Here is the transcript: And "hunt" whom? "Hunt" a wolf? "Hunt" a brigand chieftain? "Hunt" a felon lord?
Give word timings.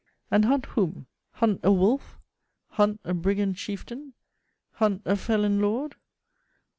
And 0.31 0.45
"hunt" 0.45 0.65
whom? 0.65 1.05
"Hunt" 1.33 1.59
a 1.61 1.71
wolf? 1.71 2.17
"Hunt" 2.69 2.99
a 3.03 3.13
brigand 3.13 3.57
chieftain? 3.57 4.13
"Hunt" 4.71 5.03
a 5.05 5.15
felon 5.15 5.59
lord? 5.61 5.95